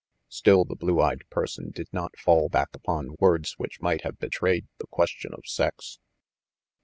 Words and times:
Still 0.29 0.65
the 0.65 0.75
blue 0.75 0.99
eyed 0.99 1.21
person 1.29 1.69
did 1.69 1.87
not 1.91 2.17
fall 2.17 2.49
back 2.49 2.69
upon 2.73 3.17
words 3.19 3.53
which 3.59 3.79
might 3.81 4.01
have 4.01 4.17
betrayed 4.17 4.65
the 4.79 4.87
question 4.87 5.31
of 5.35 5.45
sex. 5.45 5.99